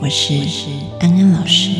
[0.00, 0.34] 我是
[1.00, 1.70] 安安老师。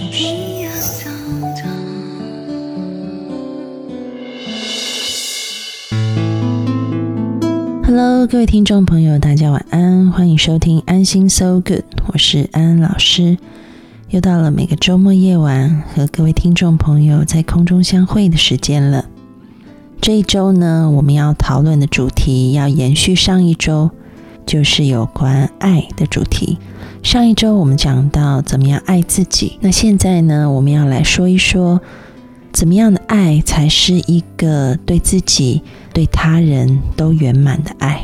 [7.84, 13.38] Hello，各位听众朋友，大家晚安，欢迎收听安心 So Good，我是安安老师。
[14.10, 19.06] 又到了每个周末夜晚和各位听众朋友在空中相会的时间了。
[20.00, 23.90] 这一周呢，我们要讨论的主题要延续上一周，
[24.46, 26.58] 就是有关爱的主题。
[27.04, 31.78] 上一周我们讲到怎么样爱自己，那现在呢，我们要来说一说，
[32.50, 35.62] 怎么样的爱才是一个对自己、
[35.92, 38.02] 对他人都圆满的爱？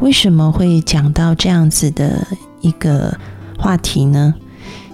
[0.00, 2.28] 为什么会讲到这样子的
[2.60, 3.18] 一个
[3.58, 4.34] 话题呢？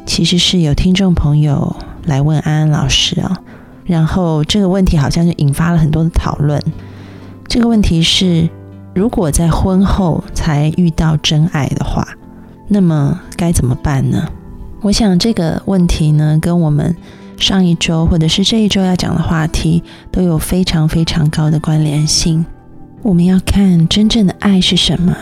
[0.07, 3.37] 其实是有听众朋友来问安安老师啊。
[3.85, 6.63] 然后这个问题好像就引发了很多的讨论。
[7.49, 8.49] 这个问题是：
[8.95, 12.07] 如果在婚后才遇到真爱的话，
[12.69, 14.29] 那么该怎么办呢？
[14.81, 16.95] 我想这个问题呢，跟我们
[17.39, 22.45] 上一周或者是这一周要讲的话题都有非常非常高的关联性。
[23.03, 25.17] 我们要看真正的爱是什么。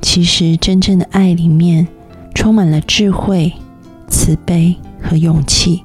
[0.00, 1.86] 其实真正的爱里面
[2.34, 3.52] 充满了智慧、
[4.08, 5.82] 慈悲和勇气。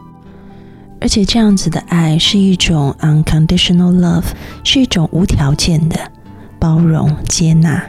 [0.99, 4.25] 而且这样子的爱是一种 unconditional love，
[4.63, 6.11] 是一种无条件的
[6.57, 7.83] 包容接纳。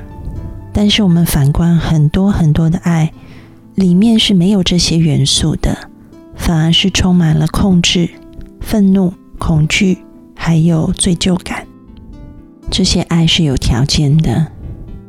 [0.81, 3.13] 但是我们反观很多很多的爱，
[3.75, 5.77] 里面是没有这些元素的，
[6.37, 8.09] 反而是充满了控制、
[8.61, 9.99] 愤怒、恐惧，
[10.37, 11.67] 还有罪疚感。
[12.71, 14.47] 这些爱是有条件的。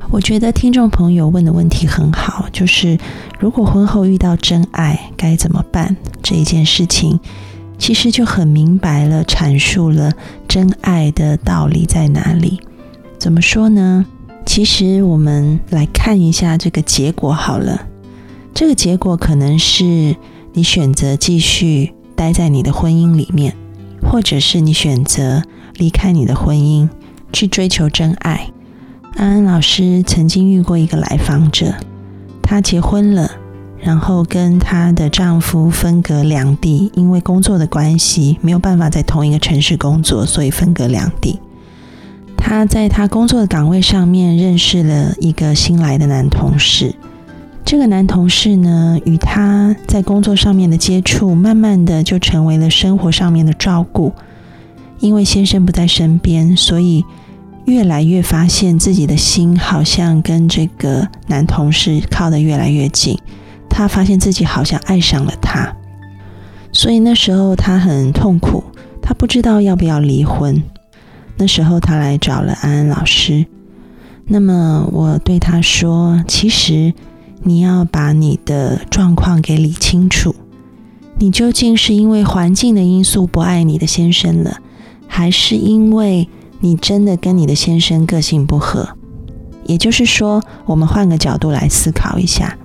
[0.10, 2.98] 我觉得听众朋友问的问题很好，就是
[3.40, 7.20] 如果婚后遇到真爱该怎么办这一件事情。
[7.78, 10.14] 其实就很明白了，阐述了
[10.48, 12.60] 真爱的道理在哪里。
[13.20, 14.08] 怎么说呢？
[14.50, 17.86] 其实我们来看一下这个结果好了。
[18.52, 20.16] 这个结果可能是
[20.54, 23.56] 你选择继续待在你的婚姻里面，
[24.02, 25.44] 或者是你选择
[25.76, 26.90] 离开你的婚姻
[27.32, 28.50] 去追求真爱。
[29.16, 31.76] 安安老师曾经遇过一个来访者，
[32.42, 33.30] 她结婚了。
[33.80, 41.40] 然后跟她的丈夫分隔两地，因为工作的关系没有办法在同一个城市工作，所以分隔两地。
[42.50, 46.96] 她在她工作的岗位上面认识了一个新来的男同事。
[47.64, 54.12] 这个男同事呢，与她在工作上面的接触，慢慢的就成为了生活上面的照顾。
[54.98, 57.06] 因为先生不在身边，所以
[57.66, 63.16] 越来越发现自己的心好像跟这个男同事靠得越来越近。
[63.70, 65.72] 他发现自己好像爱上了他，
[66.72, 68.64] 所以那时候他很痛苦，
[69.04, 70.60] 他不知道要不要离婚。
[71.40, 73.46] 那时候他来找了安安老师，
[74.26, 76.94] 那么我对他说：“其实
[77.44, 80.36] 你要把你的状况给理清楚，
[81.18, 84.58] 你究竟是因为环境的因素不爱你的先生了，
[85.08, 86.28] 还是因为
[86.60, 88.90] 你真的跟你的先生个性不合？
[89.66, 92.58] 也就是说，我们换个角度来思考一下。”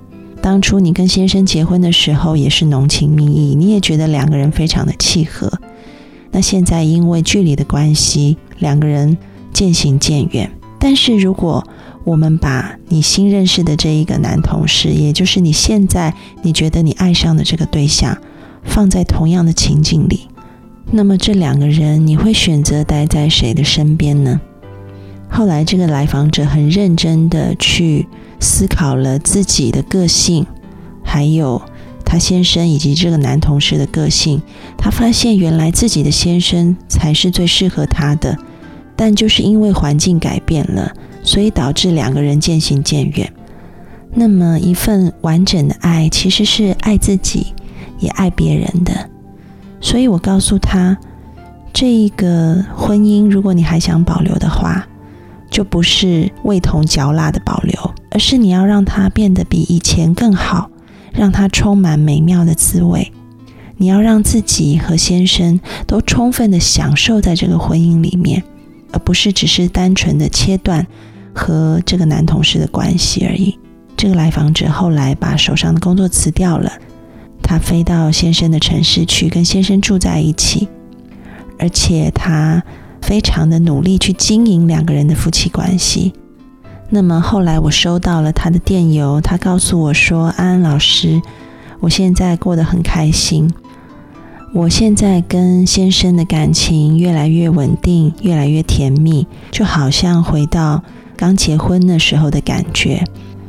[0.43, 5.61] 当初你跟先生结婚的时候也是浓情蜜意，你也觉得两个人非常的契合。
[6.33, 9.17] 那现在因为距离的关系，两个人
[9.53, 10.51] 渐行渐远。
[10.79, 11.67] 但是如果
[12.05, 18.19] 我们把你新认识的这一个男同事，也就是你现在你觉得你爱上的这个对象，
[18.63, 20.29] 放在同样的情境里，
[20.91, 24.41] 那么这两个人你会选择待在谁的身边呢？
[25.29, 28.07] 后来这个来访者很认真的去。
[28.41, 30.45] 思考了自己的个性，
[31.03, 31.63] 还有
[32.05, 34.43] 他先生以及这个男同事的个性，
[34.77, 38.37] 他发现原来自己的先生才是最适合他的，
[38.97, 40.93] 但就是因为环境改变了，
[41.23, 43.33] 所以导致两个人渐行渐远。
[44.13, 47.49] 那么一份完整的爱其实是爱自己，
[47.99, 49.11] 也爱别人的。
[49.81, 50.97] 所以我告诉他，
[51.73, 54.87] 这一个婚姻，如果你还想保留的话，
[55.51, 57.95] 就不是味同嚼蜡的保留。
[58.11, 60.71] 而是你要让它变得比以前更好，
[61.13, 63.13] 让它充满美妙的滋味。
[63.77, 68.45] 你要让自己和先生都充分的享受在这个婚姻里面，
[68.95, 70.87] 而不是只是单纯的切断
[71.35, 73.59] 和这个男同事的关系而已。
[73.97, 76.71] 这个来访者后来把手上的工作辞掉了，
[77.43, 80.69] 他飞到先生的城市去，跟先生住在一起，
[81.59, 82.63] 而且他
[83.03, 86.13] 非常的努力去经营两个人的夫妻关系。
[86.91, 91.21] 那么后来我收到了他的电邮，他告诉我说：“安安老师，
[91.81, 93.53] 我现在过得很开心，
[94.55, 100.81] 我现在跟先生的感情越来越稳定，越来越甜蜜，就好像回到
[101.17, 103.03] 刚结婚那时候的感觉。”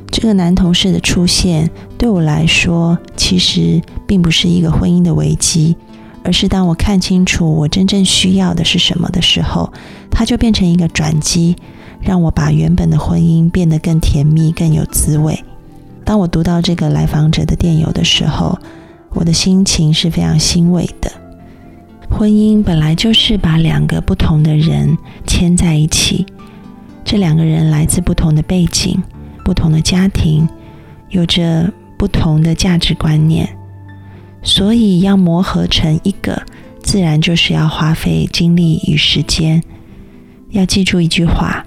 [0.09, 5.75] 这个男同事的出现对我来说，其实并不是一个婚姻的危机，
[6.23, 9.71] 而是当我看清楚我真正需要的是什么的时候，
[10.09, 11.55] 它就变成一个转机。
[12.01, 15.43] 让我把原本的婚姻变得更甜蜜、更有滋味。
[16.03, 18.57] 当我读到这个来访者的电邮的时候，
[19.15, 21.11] 我的心情是非常欣慰的。
[22.07, 24.95] 婚姻本来就是把两个不同的人
[25.25, 26.23] 牵在一起，
[27.03, 29.01] 这两个人来自不同的背景、
[29.43, 30.47] 不同的家庭，
[31.09, 33.49] 有着不同的价值观念，
[34.43, 36.43] 所以要磨合成一个，
[36.83, 39.63] 自然就是要花费精力与时间。
[40.51, 41.65] 要记住一句话。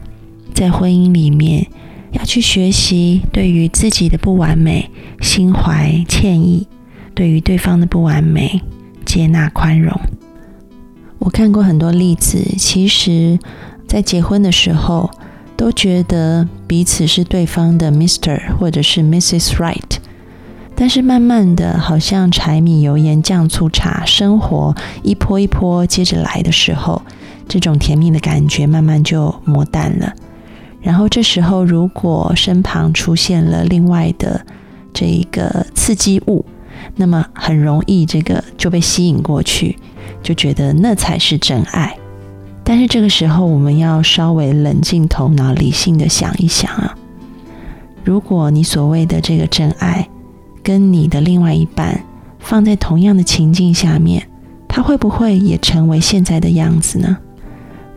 [0.54, 1.68] 在婚姻里面，
[2.10, 4.90] 要去学习对于自己的不完美
[5.20, 6.66] 心怀歉意，
[7.18, 8.62] 对于对方的不完美
[9.04, 9.92] 接纳宽容。
[11.18, 13.36] 我看过很多例子，其实，
[13.88, 15.10] 在结婚的时候
[15.56, 19.56] 都觉得彼此是对方的 Mister 或者是 Mrs.
[19.56, 19.96] Right，
[20.76, 24.72] 但是慢慢的，好像柴米油盐酱醋茶，生活
[25.02, 27.02] 一波一波接着来的时候，
[27.48, 30.14] 这种甜蜜的感觉慢慢就磨淡了。
[30.80, 34.46] 然后这时候，如果身旁出现了另外的
[34.94, 36.44] 这一个刺激物，
[36.96, 39.78] 那么很容易这个就被吸引过去，
[40.22, 41.96] 就觉得那才是真爱。
[42.64, 46.94] 但是这个时候，我们要稍微冷静头脑，理性的想一想啊，
[48.04, 50.08] 如果你所谓的这个真爱，
[50.62, 52.04] 跟你的另外一半
[52.38, 54.28] 放在同样的情境下面，
[54.68, 57.16] 他会不会也成为现在的样子呢？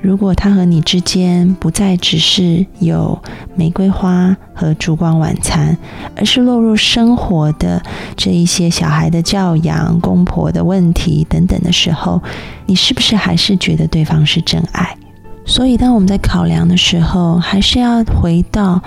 [0.01, 3.21] 如果他和你之间不再只是有
[3.55, 5.77] 玫瑰花和烛光晚餐，
[6.15, 7.81] 而是落入生活的
[8.17, 12.19] 这一些小孩的教养、公婆的问题等等的时候，
[12.65, 14.97] 你是不是还是觉得对方是真爱？
[15.45, 18.81] 所以，当我们在考量的时候，还是要回到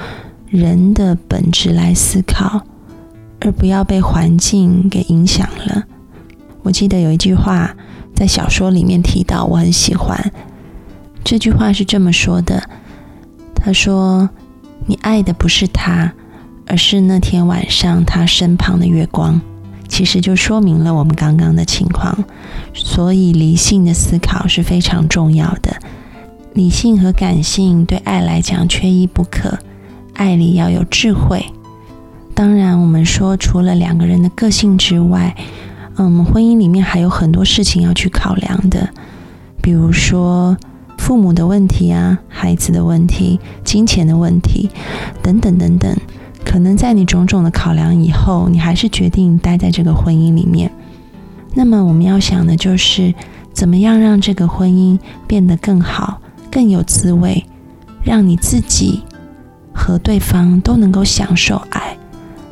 [0.49, 2.61] 人的本质来思考，
[3.40, 5.84] 而不要被环境给影响了。
[6.62, 7.72] 我记得有一句话
[8.14, 10.32] 在小说里面提到，我很喜欢。
[11.25, 12.62] 这句话是这么说的
[13.56, 14.29] ：“他说，
[14.87, 16.12] 你爱的不是他，
[16.67, 19.41] 而是那天晚上他身旁的月光。
[19.88, 22.25] 其实就说明了我们刚刚的情况。
[22.75, 25.75] 所以，理性的思考是非常重要的。
[26.53, 29.59] 理性和感性对爱来讲缺一不可。
[30.12, 31.44] 爱里要有智慧。
[32.35, 35.35] 当然，我们说除了两个人的个性之外，
[35.97, 38.91] 嗯，婚姻里面还有很多事情要去考量的，
[39.62, 40.55] 比如说。”
[40.99, 44.70] 父母的问题啊，孩子的问题，金钱的问题，
[45.23, 45.94] 等等等等，
[46.44, 50.70] 可能在你种种的考量以后，你还是决定待在这个婚姻里面。
[51.55, 53.14] 那么我们要想的就是，
[53.52, 56.20] 怎么样让这个婚姻变得更好、
[56.50, 57.44] 更有滋味，
[58.02, 59.02] 让你自己
[59.73, 61.97] 和对方都能够享受爱，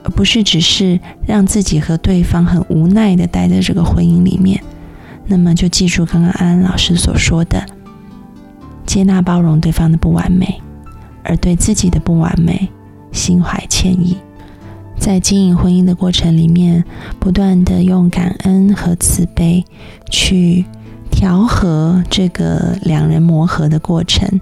[0.05, 4.63] 而不是只是让自己和对方很无奈的待在这个婚姻里面。
[5.27, 7.65] 那么就记住刚刚安安老师所说的。
[8.87, 10.61] 接纳包容对方的不完美，
[11.23, 12.69] 而对自己的不完美
[13.13, 14.17] 心怀歉意，
[14.99, 16.85] 在经营婚姻的过程里面，
[17.19, 19.65] 不断的用感恩和慈悲
[20.11, 20.65] 去
[21.11, 24.41] 调和这个两人磨合的过程。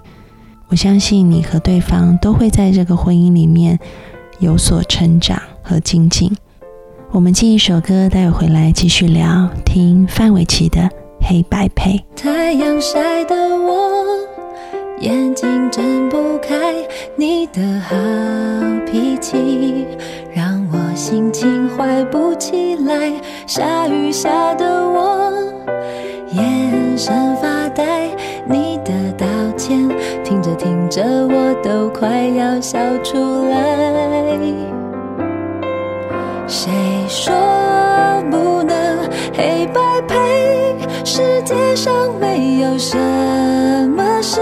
[0.69, 3.79] 我相信你和对方都会在这个婚姻里面
[4.39, 6.31] 有所成长和精进。
[7.11, 9.51] 我们进一首歌，待会回来继续聊。
[9.65, 10.81] 听范玮琪的
[11.21, 11.99] 《黑白配》。
[12.15, 13.90] 太阳晒的我。
[15.01, 16.75] 眼睛睁不开，
[17.17, 17.97] 你的好
[18.85, 19.87] 脾气
[20.35, 23.11] 让我心情坏不起来。
[23.47, 25.33] 下雨下的我
[26.33, 28.11] 眼神发呆，
[28.45, 29.27] 你的道
[29.57, 29.89] 歉
[30.23, 33.17] 听着听着我都快要笑出
[33.49, 34.39] 来。
[36.47, 36.71] 谁
[37.09, 37.33] 说
[38.31, 38.99] 不能
[39.33, 40.77] 黑白配？
[41.07, 42.99] 世界上没有什
[43.97, 44.41] 么事。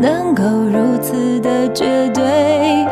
[0.00, 2.86] 能够如此的绝对，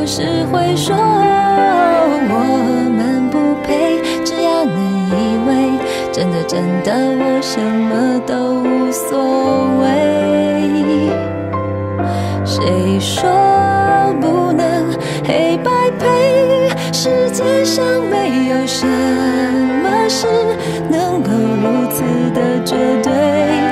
[0.00, 2.32] 有时会说我
[2.96, 4.74] 们不配，只要能
[5.10, 5.78] 依偎，
[6.10, 6.90] 真的真的
[7.22, 9.18] 我什么都无所
[9.82, 9.84] 谓。
[12.46, 13.28] 谁说
[14.22, 14.90] 不能
[15.22, 16.70] 黑白配？
[16.94, 20.26] 世界上没有什么事
[20.88, 23.69] 能够如此的绝对。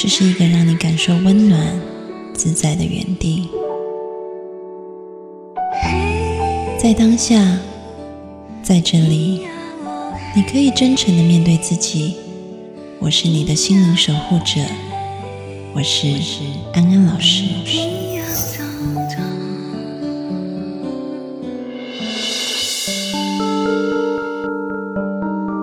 [0.00, 1.60] 这是一个让你感受温暖、
[2.32, 3.48] 自在的原地。
[6.78, 7.34] 在当下，
[8.62, 9.40] 在这里，
[10.36, 12.14] 你可以真诚的面对自己。
[13.00, 14.60] 我是你的心灵守护者，
[15.74, 16.06] 我是
[16.74, 17.42] 安安老师。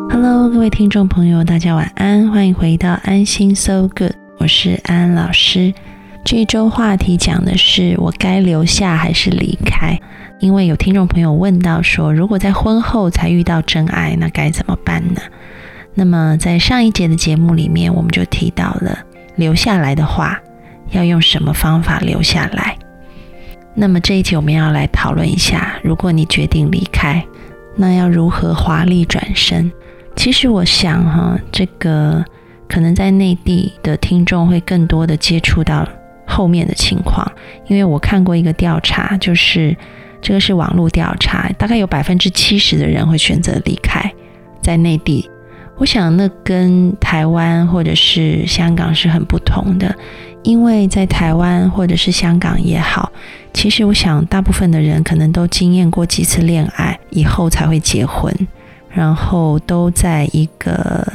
[0.10, 5.74] Hello，各位听众朋友，大家晚安，欢迎回到安心 So Good，我是安安老师。
[6.24, 10.00] 这一周话题讲的是我该留下还是离开？
[10.40, 15.22] 因为有听众朋友问到说，如果在婚后才遇到真爱，那该怎么办呢？
[15.94, 19.00] 那么在上一节的节目里面，我们就提到了
[19.36, 20.40] 留下来的话，
[20.92, 22.78] 要用什么方法留下来？
[23.74, 27.26] 那么这一集我们要来讨论一下，如果你决定离开，
[27.76, 29.72] 那要如何华丽转身？
[30.16, 32.24] 其实我想哈，这个
[32.68, 35.88] 可能在内地的听众会更多的接触到
[36.26, 37.26] 后面的情况，
[37.68, 39.76] 因为我看过一个调查，就是
[40.22, 44.12] 这个是网络调查，大概有百分之七十的人会选择离开
[44.62, 45.30] 在内地。
[45.78, 49.94] 我想那跟台湾或者是香港是很不同的，
[50.44, 53.12] 因为在台湾或者是香港也好，
[53.54, 58.34] 其实我想大部分的人可能都经验过几次恋爱以后才会结婚。
[58.90, 61.06] 然后都在一个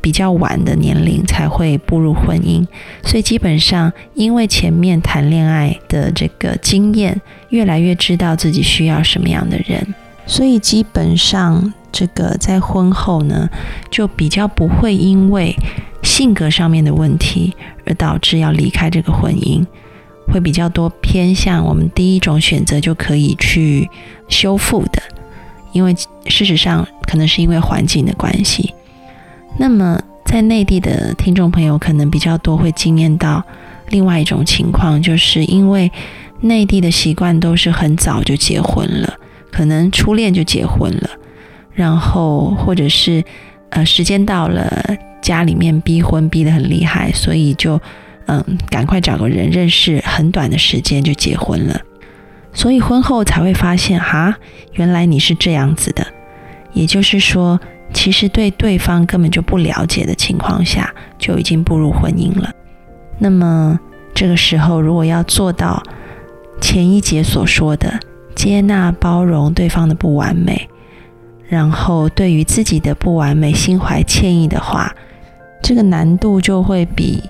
[0.00, 2.66] 比较晚的年龄才会步入婚姻，
[3.02, 9.94] 所以基本上因为前面谈恋爱的这个经验，越来越知道自己需要什么样的人，
[10.26, 13.48] 所以基本上这个在婚后呢，
[13.90, 15.54] 就比较不会因为
[16.02, 19.66] 性格上面的问题而导致要离开这个婚姻，
[20.32, 23.88] 会比较多偏向我们第一种选择就可以去
[24.28, 25.02] 修复的。
[25.72, 25.94] 因为
[26.26, 28.74] 事实上，可能是因为环境的关系。
[29.58, 33.42] 那么，在内地的听众朋友可能比较多会惊艳到
[33.90, 35.90] 另外一种情况，就是因为
[36.40, 39.14] 内地的习惯都是很早就结婚了，
[39.50, 41.10] 可能初恋就结婚了，
[41.72, 43.24] 然后或者是
[43.70, 47.80] 呃时间到了，家里面逼婚逼得很厉害，所以就
[48.26, 51.80] 嗯赶快找个人认识，很短的时间就结婚了。
[52.52, 54.36] 所以婚后才会发现，哈，
[54.74, 56.06] 原来你是这样子的。
[56.72, 57.58] 也就是说，
[57.92, 62.50] 其实对对方根本就不了解的情况下，就已经步入婚姻了。
[63.18, 63.78] 那么
[64.14, 65.82] 这个时候，如果要做到
[66.60, 67.98] 前一节所说的
[68.34, 70.68] 接纳、包容对方的不完美，
[71.48, 74.94] 然后对于自己的不完美心怀歉意的话，
[75.62, 77.22] 这个难度就会比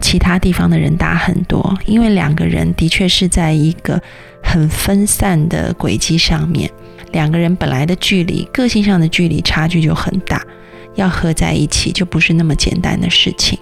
[0.00, 4.00] 其他地方的人大很多，因为两个人的确是在一个
[4.42, 6.70] 很分散的轨迹上面，
[7.12, 10.42] 两个人本来的距离、个性上的距离差距就很大，
[10.94, 13.58] 要合在一起就不是那么简单的事情。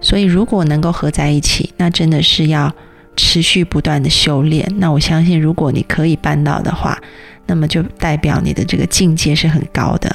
[0.00, 2.74] 所以，如果能够合在一起，那真的是要
[3.16, 4.66] 持续不断的修炼。
[4.78, 6.98] 那我相信，如果你可以办到的话，
[7.46, 10.14] 那么就代表你的这个境界是很高的。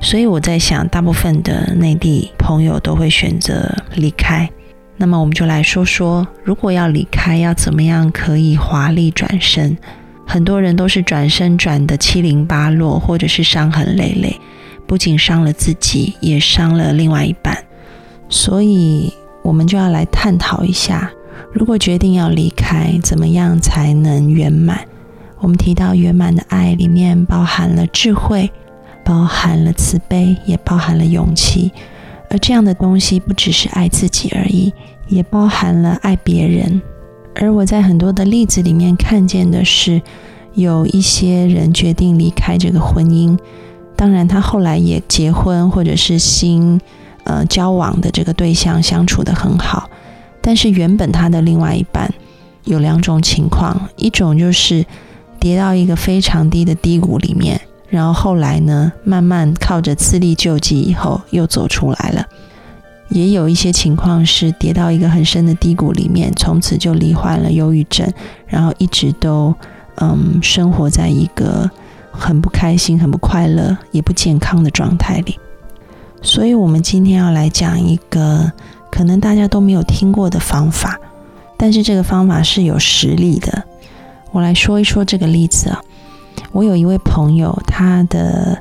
[0.00, 4.48] 所以我在想，大部分的内地朋友都会选择离开。
[4.96, 9.76] 那么我们就来说说，如果要离开，要怎么样可以华丽转身？
[10.26, 14.40] 很多人都是转身转的七零八落，或者是伤痕累累，
[14.86, 17.56] 不仅伤了自己，也伤了另外一半。
[18.28, 19.12] 所以，
[19.42, 21.10] 我们就要来探讨一下，
[21.52, 24.80] 如果决定要离开，怎么样才能圆满？
[25.40, 28.50] 我们提到圆满的爱里面包含了智慧，
[29.04, 31.70] 包含了慈悲，也包含了勇气。
[32.30, 34.72] 而这样的东西不只是爱自己而已，
[35.06, 36.80] 也包含了爱别人。
[37.36, 40.00] 而我在很多的例子里面看见的是，
[40.54, 43.38] 有一些人决定离开这个婚姻，
[43.96, 46.80] 当然他后来也结婚，或者是新
[47.24, 49.90] 呃交往的这个对象相处的很好，
[50.40, 52.12] 但是原本他的另外一半
[52.64, 54.86] 有两种情况，一种就是
[55.40, 57.60] 跌到一个非常低的低谷里面。
[57.88, 62.26] 然后后来呢，慢慢靠着自力救济以后又走出来了。
[63.08, 68.10] 也有一些情况是跌到一个很深的低谷里面，从此就罹患了忧郁症，
[68.46, 69.54] 然后一直都
[69.96, 71.70] 嗯生活在一个
[72.10, 75.38] 很不开心、很不快乐、也不健康的状态里。
[76.22, 78.50] 所以，我们今天要来讲一个
[78.90, 80.98] 可能大家都没有听过的方法，
[81.58, 83.62] 但是这个方法是有实力的。
[84.32, 85.80] 我来说一说这个例子啊。
[86.50, 88.56] 我有一位朋友，他的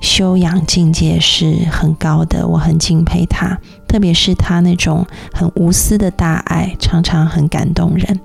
[0.00, 3.58] 修养境界是很高的，我很敬佩他。
[3.92, 8.20] 特别是他那种很无私的大爱，常常很感动人。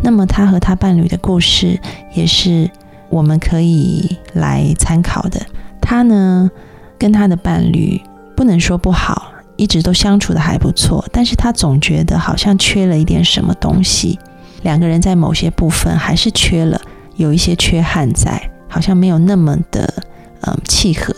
[0.00, 1.78] 那么他和他伴侣的故事，
[2.12, 2.68] 也是
[3.08, 5.40] 我们可以来参考的。
[5.80, 6.50] 他呢，
[6.98, 8.02] 跟他的伴侣
[8.36, 14.18] 不能说不好，一直都相处的还不错，但是他总觉得好像缺了一点什么东西。
[14.62, 16.80] 两个人在某些部分还是缺了。
[17.14, 20.02] 有一些缺憾在，好像没有那么的
[20.40, 21.14] 嗯契合，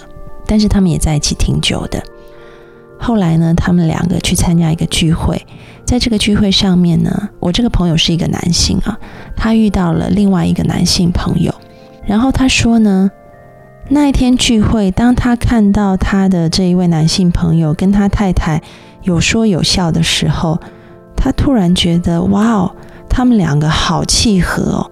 [0.46, 2.02] 但是他们也在一起挺久的。
[2.98, 5.40] 后来呢，他们两个去参加一个聚会，
[5.84, 8.98] 在这个聚会上面呢，我这个朋友是一个男性啊，
[9.36, 11.54] 他遇到了另外一个男性朋友，
[12.04, 13.10] 然后他说呢，
[13.88, 18.60] 那一天聚会，当他看到他的这一位男性朋友跟他太太
[19.02, 20.60] 有说有笑的时候，
[21.16, 22.70] 他突然觉得哇哦，
[23.08, 24.90] 他们两个好契合哦。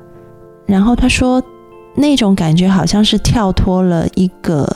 [0.64, 1.42] 然后他说，
[1.94, 4.66] 那种感觉好像是跳脱了一个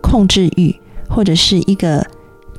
[0.00, 0.74] 控制欲，
[1.08, 2.06] 或者是一个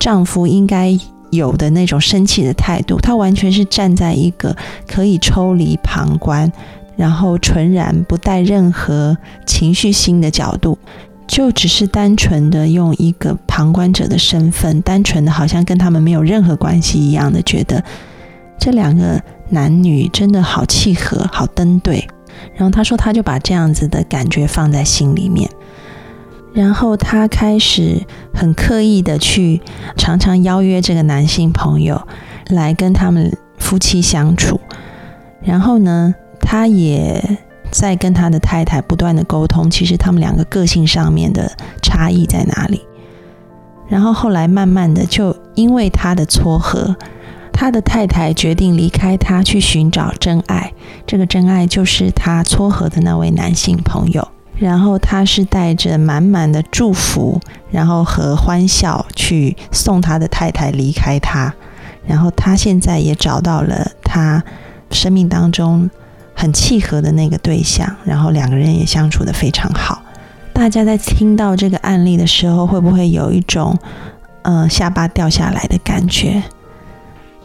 [0.01, 0.97] 丈夫应该
[1.29, 2.99] 有的那种生气的态度。
[2.99, 6.51] 他完全是站在一个可以抽离旁观，
[6.97, 10.75] 然后纯然不带任何情绪性的角度，
[11.27, 17.83] 就只是单纯的用一个旁观者的身份，单纯的好像跟他们没有任何关系一样的，觉得
[18.59, 22.07] 这两个男女真的好契合，好登对。
[22.55, 25.47] 然后他说，他就把这样子的感觉放在心里面，
[26.53, 29.61] 然后他开始很刻意的去
[29.97, 32.01] 常常邀约这个男性朋友
[32.47, 34.59] 来跟他们夫妻相处，
[35.41, 37.39] 然后呢，他也
[37.71, 42.81] 在跟他的太太不断的沟通，其实他们两个个性上面的差异在哪里，
[43.87, 46.95] 然后后来慢慢的就因为他的撮合。
[47.53, 50.73] 他的太太决定离开他，去寻找真爱。
[51.05, 54.27] 这个真爱就是他撮合的那位男性朋友。
[54.61, 61.51] 然后他是带着满满的祝福，然后和欢笑去送他的太太离开他。
[62.05, 64.43] 然后他现在也找到了他
[64.91, 65.89] 生命当中
[66.35, 70.03] 很契合的那个对象，然后两个人也相处的非常好。
[70.53, 73.75] 大家在听到这个案例的时候，会不会有一种
[74.43, 76.43] 嗯下巴掉下来的感觉？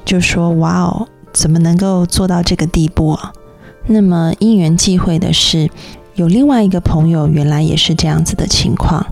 [0.05, 3.33] 就说哇哦，怎么能够做到这个地步啊？
[3.87, 5.71] 那么因缘际会的是，
[6.17, 9.07] 有另外一个朋友，原来也是这样子的情况。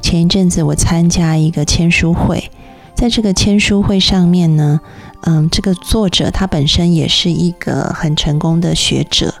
[0.00, 2.50] 前一阵子我参加一个签书会，
[2.94, 4.80] 在这个签书会上面呢，
[5.22, 9.34] 嗯，这个作者他本身也是一个很成功的学者。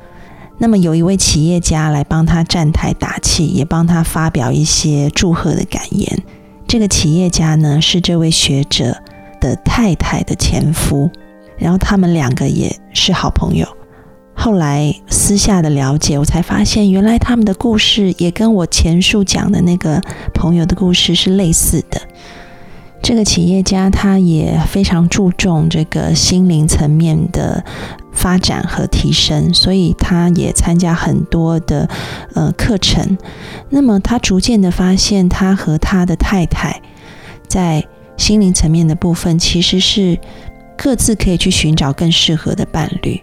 [0.58, 6.22] 那么有一位企业家来帮他站台打气，也帮他发表一些祝贺的感言。
[6.66, 8.96] 这个企业家呢，是这位学者。
[9.40, 11.10] 的太太的前夫，
[11.58, 13.68] 然后他们两个也是好朋友。
[14.34, 20.00] 后来私下的了解，我才发现，原来他们的故事也跟我前述讲的那个
[20.34, 22.00] 朋友的故事是类似的。
[23.02, 27.62] 这个企业家他也非常注重这个心灵层面的
[28.12, 31.88] 发展和提升，所以他也参加很多的
[32.34, 33.16] 呃课程。
[33.68, 36.80] 那么他逐渐的发现，他和他的太太
[37.46, 40.18] 在心灵层面的部分其实是
[40.76, 43.20] 各自可以去寻找更适合的伴侣，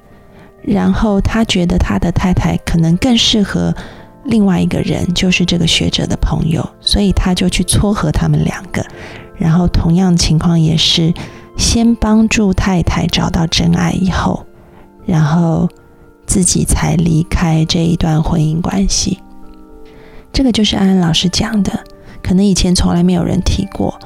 [0.64, 3.74] 然后他觉得他的太太可能更适合
[4.26, 8.86] 另外一个人就是这个学者的朋友，所以他就去撮合他们两个。
[9.36, 11.12] 然后同样情况也是，
[11.58, 14.46] 先帮助太太找到真爱以后，
[15.04, 15.68] 然后
[16.28, 19.20] 自己才离开这一段婚姻关系。
[20.32, 21.84] 这个就是安安老师讲的，
[22.22, 24.00] 可能以前从来没有人提过，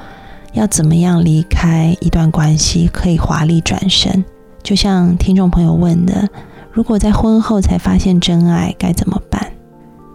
[0.54, 4.24] 要怎么样离开一段关系可以华丽转身。
[4.66, 6.28] 就像听众朋友问的，
[6.72, 9.52] 如果在婚后才发现真爱该怎么办？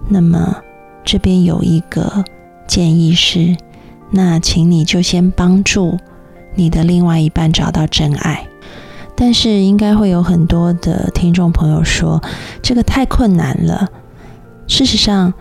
[0.09, 0.57] 那么
[1.05, 2.25] 这边有一个
[2.67, 3.55] 建议是。
[4.09, 5.97] 那请你就先帮助
[6.53, 8.45] 你的另外一半找到真爱，
[9.15, 12.21] 但是应该会有很多的听众朋友说
[12.61, 13.87] 这个太困难了。
[14.67, 15.33] 事实上，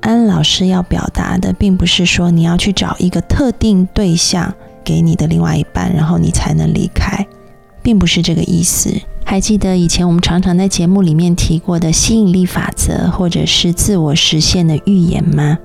[0.00, 4.52] 安老师要表达的并不是说你要去找一个特定对象
[4.82, 7.24] 给你的另外一半，然后你才能离开，
[7.86, 8.92] 并不是这个意思。
[9.24, 15.58] 还记得以前我们常常在节目里面提过的吸引力法则，或者是自我实现的预言吗？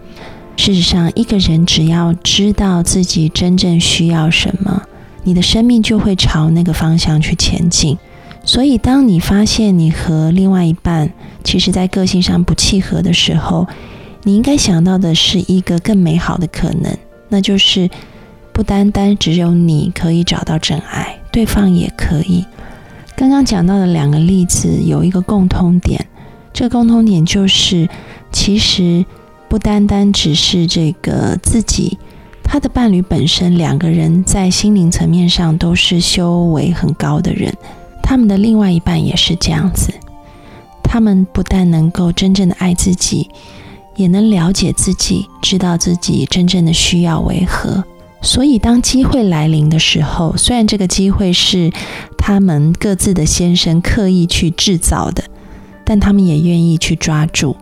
[0.56, 4.84] 事实上，一个人只要知道自己真正需要什么，
[5.24, 7.98] 你的生命就会朝那个方向去前进。
[8.46, 11.12] 所以，当你发现你和另外一半
[11.44, 13.68] 其实在个性上不契合的时候，
[14.26, 16.96] 你应该想到的是一个更美好的可能，
[17.30, 17.90] 那就是
[18.54, 22.46] 不单单只有你可以找到真爱，对方也可以。
[23.16, 26.06] 刚刚讲到的两个例子有一个共通点，
[26.52, 27.88] 这个共通点就是
[28.32, 29.06] 其实。
[29.50, 31.98] 不单单只是这个自己，
[32.42, 37.54] 他的伴侣本身，两个人在心灵层面上都是修为很高的人，
[38.02, 39.94] 他们的另外一半也是这样子。
[40.82, 43.30] 他们不但能够真正的爱自己，
[43.98, 47.84] 也能了解自己，知道自己真正的需要为何。
[48.22, 51.72] 所以，当机会来临的时候，虽然这个机会是
[52.18, 55.24] 他们各自的先生刻意去制造的，
[55.84, 57.56] 但他们也愿意去抓住。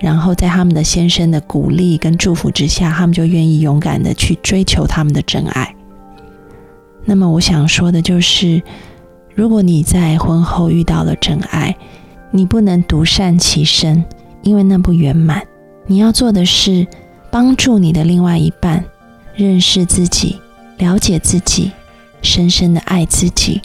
[0.00, 5.74] 然后在他们的先生的鼓励跟祝福之下，他们就愿意勇敢的去追求他们的真爱。
[7.06, 8.62] 那么我想说的就是，
[9.34, 11.74] 如果你在婚后遇到了真爱，
[12.30, 14.04] 你不能独善其身，
[14.42, 15.42] 因为那不圆满。
[15.86, 16.86] 你要做的是
[17.30, 18.84] 帮助你的另外一半
[19.34, 20.40] 认识自己、
[20.78, 21.72] 了解自己、
[22.22, 23.60] 深深的爱自己。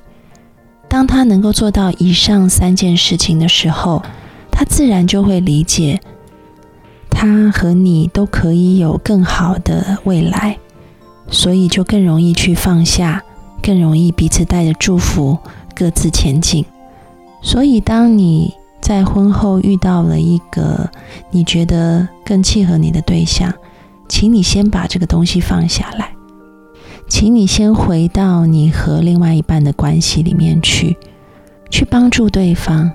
[0.87, 4.01] 当他能够做到以上三件事情的时候，
[4.51, 6.01] 他自然就会理解。
[7.11, 10.57] 他和你都可以有更好的未来，
[11.29, 13.23] 所以就更容易去放下，
[13.61, 15.37] 更容易彼此带着祝福
[15.75, 16.65] 各自前进。
[17.41, 20.89] 所以，当你在婚后遇到了一个
[21.31, 23.53] 你觉得更契合你的对象，
[24.09, 26.13] 请你先把这个东西放下来，
[27.07, 30.97] 请你先回到你和另外一半的关系里面去，
[31.69, 32.91] 去帮助对方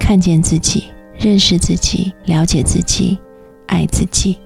[0.00, 0.84] 看见自己。
[1.16, 3.16] 认识自己，了解自己，
[3.68, 4.36] 爱自己，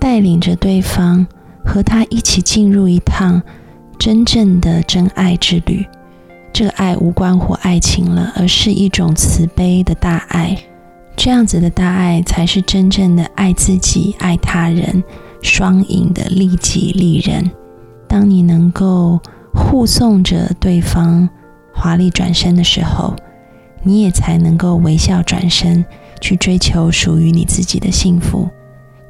[0.00, 1.26] 带领着对方
[1.62, 3.42] 和他一起进入一趟
[3.98, 5.84] 真正的真爱之旅。
[6.54, 10.56] 这个爱无关乎爱情了，而是一种慈悲的大爱。
[11.16, 15.02] 这样子的大爱才是真正的爱自己、爱他人，
[15.42, 17.50] 双赢的利己利人。
[18.08, 19.20] 当你能够
[19.52, 21.28] 护送着对方
[21.72, 23.14] 华丽转身的时候。
[23.86, 25.84] 你也才能够微笑转身，
[26.18, 28.48] 去追求属于你自己的幸福，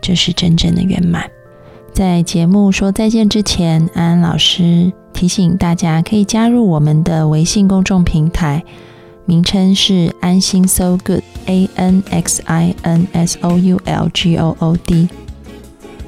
[0.01, 1.31] 这是真正的圆满。
[1.93, 8.64] 在节目说再见之前，安安老师提醒大家，可以加入我们的微信公众平台，
[9.27, 15.09] 名称是安心 So Good A N X I N S O U L G O O D，。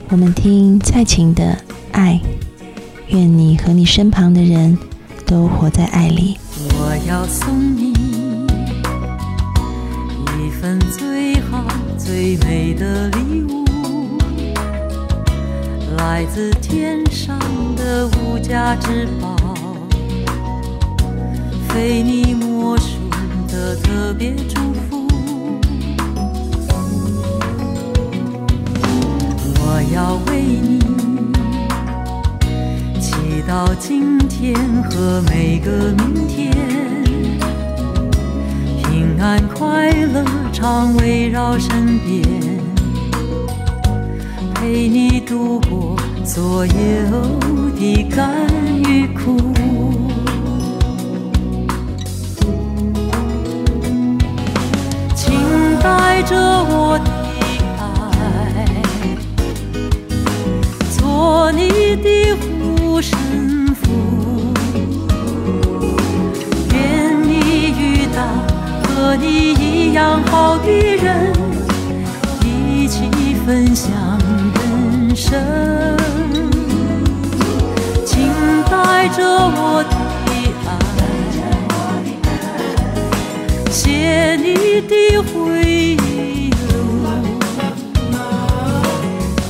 [0.09, 1.59] 我们听蔡琴的
[1.93, 2.21] 爱，
[3.09, 4.79] 愿你和你身旁的人
[5.27, 6.39] 都活在爱里。
[6.59, 8.17] 我要送你一。
[10.59, 11.63] 份最好
[11.99, 13.65] 最美的礼物，
[15.99, 17.39] 来自天上
[17.77, 19.37] 的无价之宝，
[21.69, 22.97] 非你莫属
[23.47, 24.76] 的特别祝福。
[29.93, 30.79] 要为你
[33.01, 33.13] 祈
[33.49, 36.55] 祷今天和每个明天。
[38.83, 42.23] 平安快乐常围绕身边，
[44.55, 46.73] 陪你度过所有
[47.79, 48.47] 的甘
[48.85, 49.37] 与苦。
[55.15, 55.35] 请
[55.81, 57.16] 带着我的
[75.29, 75.35] 人生，
[78.05, 78.29] 请
[78.71, 79.93] 带着我的
[80.67, 80.69] 爱，
[83.71, 85.35] 写你的回
[85.65, 86.51] 忆。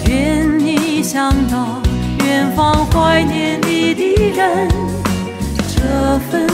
[0.08, 1.82] 愿你想到
[2.24, 4.00] 远方怀念你的
[4.34, 4.68] 人，
[5.74, 6.45] 这份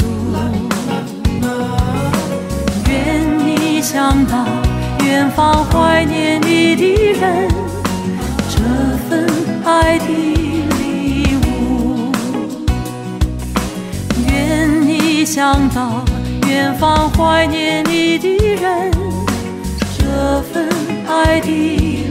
[0.00, 0.02] 录。
[2.88, 2.90] 愿
[3.46, 3.48] 你
[3.82, 4.32] 想到
[5.04, 6.82] 远方怀念你的
[7.20, 7.48] 人，
[8.48, 8.56] 这
[9.08, 9.08] 份
[9.64, 10.06] 爱的
[10.78, 12.12] 礼物。
[14.28, 14.30] 愿
[14.86, 14.90] 你。
[15.22, 16.02] 想到
[16.48, 18.26] 远方怀念你的
[18.56, 18.90] 人，
[19.96, 20.68] 这份
[21.06, 22.09] 爱的。